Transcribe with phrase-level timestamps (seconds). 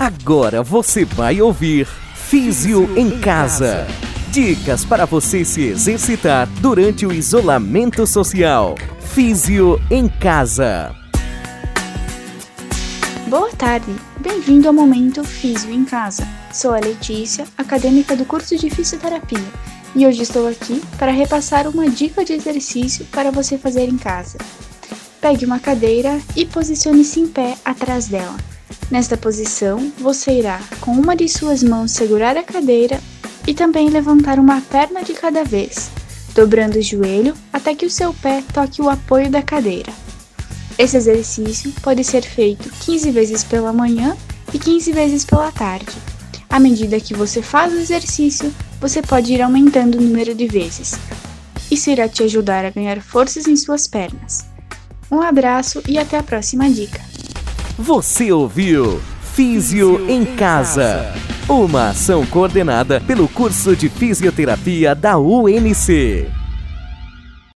[0.00, 3.86] Agora você vai ouvir Físio em Casa.
[4.30, 8.76] Dicas para você se exercitar durante o isolamento social.
[9.12, 10.96] Físio em Casa.
[13.26, 16.26] Boa tarde, bem-vindo ao Momento Físio em Casa.
[16.50, 19.52] Sou a Letícia, acadêmica do curso de Fisioterapia,
[19.94, 24.38] e hoje estou aqui para repassar uma dica de exercício para você fazer em casa.
[25.20, 28.49] Pegue uma cadeira e posicione-se em pé atrás dela.
[28.90, 33.00] Nesta posição, você irá, com uma de suas mãos, segurar a cadeira
[33.46, 35.88] e também levantar uma perna de cada vez,
[36.34, 39.92] dobrando o joelho até que o seu pé toque o apoio da cadeira.
[40.76, 44.16] Esse exercício pode ser feito 15 vezes pela manhã
[44.52, 45.96] e 15 vezes pela tarde.
[46.48, 50.94] À medida que você faz o exercício, você pode ir aumentando o número de vezes.
[51.70, 54.44] Isso irá te ajudar a ganhar forças em suas pernas.
[55.08, 57.09] Um abraço e até a próxima dica.
[57.82, 59.00] Você ouviu
[59.32, 61.14] Físio em Casa,
[61.48, 66.39] uma ação coordenada pelo curso de fisioterapia da UNC.